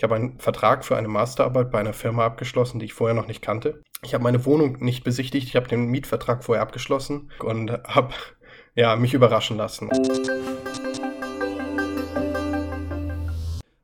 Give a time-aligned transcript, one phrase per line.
[0.00, 3.26] Ich habe einen Vertrag für eine Masterarbeit bei einer Firma abgeschlossen, die ich vorher noch
[3.26, 3.82] nicht kannte.
[4.04, 8.14] Ich habe meine Wohnung nicht besichtigt, ich habe den Mietvertrag vorher abgeschlossen und habe
[8.76, 9.90] ja, mich überraschen lassen.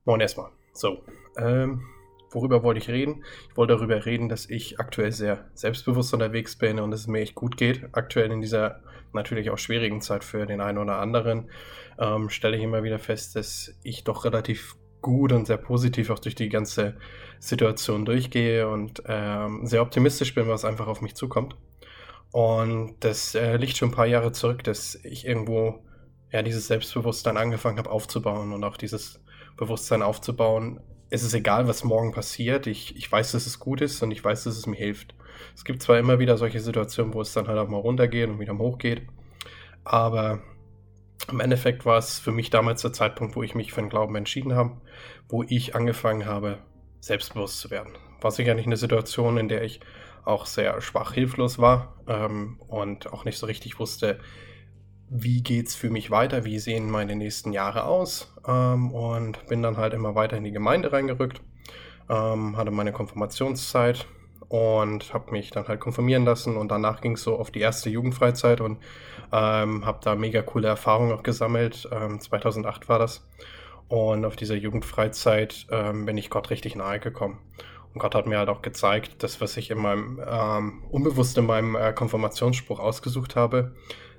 [0.04, 0.53] Moin erstmal.
[0.72, 1.03] So,
[1.37, 1.82] ähm,
[2.31, 3.24] worüber wollte ich reden?
[3.51, 7.35] Ich wollte darüber reden, dass ich aktuell sehr selbstbewusst unterwegs bin und es mir echt
[7.35, 7.88] gut geht.
[7.90, 11.51] Aktuell in dieser natürlich auch schwierigen Zeit für den einen oder anderen
[11.99, 16.18] ähm, stelle ich immer wieder fest, dass ich doch relativ gut und sehr positiv auch
[16.18, 16.96] durch die ganze
[17.38, 21.56] Situation durchgehe und ähm, sehr optimistisch bin, was einfach auf mich zukommt.
[22.32, 25.84] Und das äh, liegt schon ein paar Jahre zurück, dass ich irgendwo
[26.32, 29.22] ja dieses Selbstbewusstsein angefangen habe aufzubauen und auch dieses
[29.56, 30.80] Bewusstsein aufzubauen.
[31.10, 32.66] Es ist egal, was morgen passiert.
[32.66, 35.14] Ich, ich weiß, dass es gut ist und ich weiß, dass es mir hilft.
[35.54, 38.40] Es gibt zwar immer wieder solche Situationen, wo es dann halt auch mal runtergeht und
[38.40, 39.02] wieder hochgeht,
[39.84, 40.40] aber
[41.30, 44.14] im Endeffekt war es für mich damals der Zeitpunkt, wo ich mich für den Glauben
[44.16, 44.80] entschieden habe,
[45.28, 46.59] wo ich angefangen habe,
[47.00, 47.92] selbstbewusst zu werden.
[48.20, 49.80] War sicherlich eine Situation, in der ich
[50.24, 54.18] auch sehr schwach hilflos war ähm, und auch nicht so richtig wusste,
[55.10, 59.76] wie geht's für mich weiter, wie sehen meine nächsten Jahre aus ähm, und bin dann
[59.76, 61.42] halt immer weiter in die Gemeinde reingerückt,
[62.09, 64.07] ähm, hatte meine Konfirmationszeit
[64.48, 67.91] und habe mich dann halt konfirmieren lassen und danach ging es so auf die erste
[67.91, 68.78] Jugendfreizeit und
[69.33, 71.89] ähm, habe da mega coole Erfahrungen auch gesammelt.
[72.19, 73.27] 2008 ähm, war das
[73.89, 77.39] und auf dieser Jugendfreizeit ähm, bin ich Gott richtig nahe gekommen.
[77.92, 81.47] Und Gott hat mir halt auch gezeigt, dass was ich in meinem ähm, unbewusst in
[81.47, 83.77] meinem äh, Konfirmationsspruch ausgesucht habe,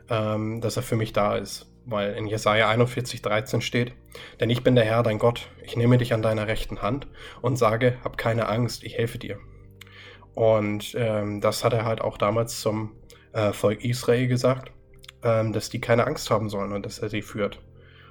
[0.10, 1.72] ähm, dass er für mich da ist.
[1.88, 3.94] Weil in Jesaja 41, 13 steht,
[4.40, 7.08] denn ich bin der Herr, dein Gott, ich nehme dich an deiner rechten Hand
[7.42, 9.38] und sage, hab keine Angst, ich helfe dir.
[10.36, 12.92] Und ähm, das hat er halt auch damals zum
[13.34, 14.72] äh, Volk Israel gesagt,
[15.24, 17.62] ähm, dass die keine Angst haben sollen und dass er sie führt.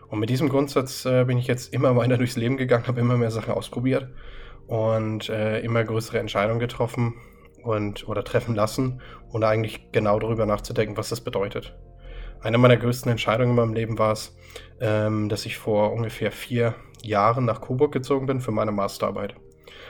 [0.09, 3.17] Und mit diesem Grundsatz äh, bin ich jetzt immer weiter durchs Leben gegangen, habe immer
[3.17, 4.09] mehr Sachen ausprobiert
[4.67, 7.15] und äh, immer größere Entscheidungen getroffen
[7.63, 11.77] und oder treffen lassen und eigentlich genau darüber nachzudenken, was das bedeutet.
[12.41, 14.37] Eine meiner größten Entscheidungen in meinem Leben war es,
[14.81, 19.35] ähm, dass ich vor ungefähr vier Jahren nach Coburg gezogen bin für meine Masterarbeit.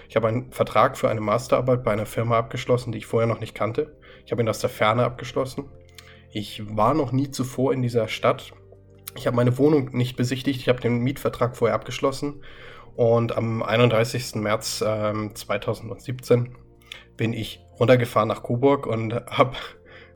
[0.08, 3.40] Ich habe einen Vertrag für eine Masterarbeit bei einer Firma abgeschlossen, die ich vorher noch
[3.40, 3.96] nicht kannte.
[4.24, 5.70] Ich habe ihn aus der Ferne abgeschlossen.
[6.30, 8.52] Ich war noch nie zuvor in dieser Stadt.
[9.16, 10.60] Ich habe meine Wohnung nicht besichtigt.
[10.60, 12.42] Ich habe den Mietvertrag vorher abgeschlossen
[12.96, 14.36] und am 31.
[14.36, 16.56] März ähm, 2017
[17.16, 19.56] bin ich runtergefahren nach Coburg und habe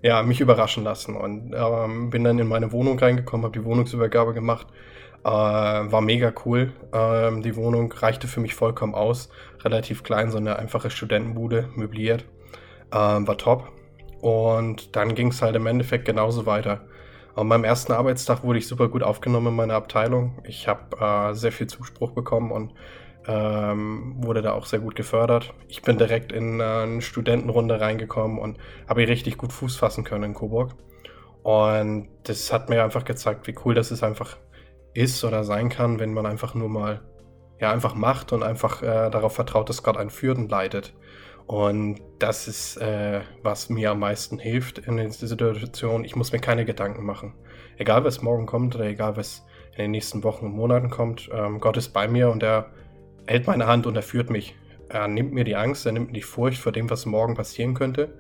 [0.03, 4.33] ja, mich überraschen lassen und ähm, bin dann in meine Wohnung reingekommen, habe die Wohnungsübergabe
[4.33, 4.69] gemacht.
[5.25, 6.73] Äh, war mega cool.
[6.93, 9.29] Ähm, die Wohnung reichte für mich vollkommen aus.
[9.65, 12.25] Relativ klein, so eine einfache Studentenbude, möbliert.
[12.93, 13.73] Ähm, war top.
[14.21, 16.81] Und dann ging es halt im Endeffekt genauso weiter.
[17.37, 20.43] An meinem ersten Arbeitstag wurde ich super gut aufgenommen in meiner Abteilung.
[20.45, 22.73] Ich habe äh, sehr viel Zuspruch bekommen und
[23.29, 25.53] ähm, wurde da auch sehr gut gefördert.
[25.69, 28.59] Ich bin direkt in äh, eine Studentenrunde reingekommen und
[28.89, 30.75] habe hier richtig gut Fuß fassen können in Coburg.
[31.43, 34.37] Und das hat mir einfach gezeigt, wie cool das ist einfach
[34.99, 37.01] ist oder sein kann, wenn man einfach nur mal
[37.61, 40.95] ja einfach macht und einfach äh, darauf vertraut, dass Gott einen führt und leitet.
[41.47, 46.05] Und das ist, äh, was mir am meisten hilft in dieser Situation.
[46.05, 47.35] Ich muss mir keine Gedanken machen.
[47.79, 51.59] Egal, was morgen kommt oder egal, was in den nächsten Wochen und Monaten kommt, ähm,
[51.61, 52.71] Gott ist bei mir und er
[53.27, 54.57] hält meine Hand und er führt mich.
[54.89, 57.75] Er nimmt mir die Angst, er nimmt mir die Furcht vor dem, was morgen passieren
[57.75, 58.19] könnte.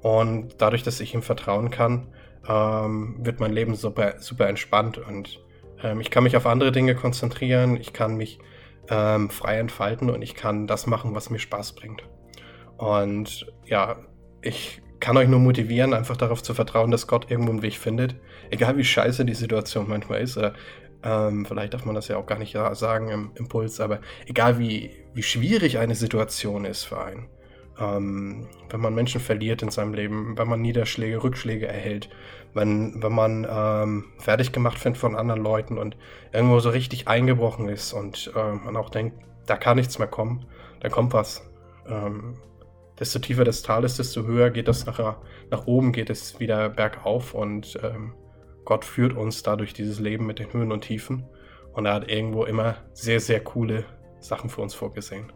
[0.00, 2.08] Und dadurch, dass ich ihm vertrauen kann,
[2.48, 5.40] ähm, wird mein Leben super, super entspannt und
[5.82, 8.38] ähm, ich kann mich auf andere Dinge konzentrieren, ich kann mich
[8.88, 12.02] ähm, frei entfalten und ich kann das machen, was mir Spaß bringt.
[12.76, 13.96] Und ja,
[14.42, 18.16] ich kann euch nur motivieren, einfach darauf zu vertrauen, dass Gott irgendwo einen Weg findet.
[18.50, 20.54] Egal wie scheiße die Situation manchmal ist, oder
[21.02, 24.90] ähm, vielleicht darf man das ja auch gar nicht sagen im Impuls, aber egal wie,
[25.14, 27.28] wie schwierig eine Situation ist für einen,
[27.82, 32.08] ähm, wenn man Menschen verliert in seinem Leben, wenn man Niederschläge, Rückschläge erhält,
[32.54, 35.96] wenn, wenn man ähm, fertig gemacht wird von anderen Leuten und
[36.32, 39.16] irgendwo so richtig eingebrochen ist und äh, man auch denkt,
[39.46, 40.46] da kann nichts mehr kommen,
[40.80, 41.50] dann kommt was.
[41.88, 42.38] Ähm,
[42.98, 45.20] desto tiefer das Tal ist, desto höher geht das nachher
[45.50, 48.14] nach oben, geht es wieder bergauf und ähm,
[48.64, 51.24] Gott führt uns dadurch dieses Leben mit den Höhen und Tiefen
[51.72, 53.84] und er hat irgendwo immer sehr, sehr coole
[54.20, 55.32] Sachen für uns vorgesehen.